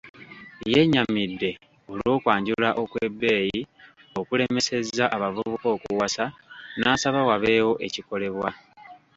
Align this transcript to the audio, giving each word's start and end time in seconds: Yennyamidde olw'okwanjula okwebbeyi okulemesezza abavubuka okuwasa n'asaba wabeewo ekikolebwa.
Yennyamidde 0.71 1.51
olw'okwanjula 1.91 2.69
okwebbeyi 2.83 3.59
okulemesezza 4.19 5.05
abavubuka 5.15 5.67
okuwasa 5.75 6.25
n'asaba 6.79 7.21
wabeewo 7.29 7.73
ekikolebwa. 7.87 8.49